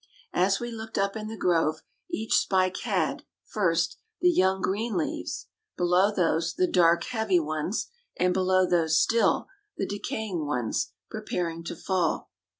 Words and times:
As 0.33 0.59
we 0.59 0.71
looked 0.71 0.97
up 0.97 1.15
in 1.15 1.27
the 1.27 1.37
grove, 1.37 1.83
each 2.09 2.33
spike 2.33 2.77
had, 2.77 3.21
first, 3.45 3.97
the 4.19 4.31
young 4.31 4.59
green 4.59 4.97
leaves; 4.97 5.45
below 5.77 6.11
those, 6.11 6.55
the 6.55 6.65
dark, 6.65 7.03
heavy 7.03 7.39
ones; 7.39 7.85
and 8.17 8.33
below 8.33 8.65
those 8.67 8.97
still, 8.99 9.47
the 9.77 9.85
decaying 9.85 10.47
ones, 10.47 10.93
preparing 11.11 11.63
to 11.65 11.75
fall. 11.75 12.31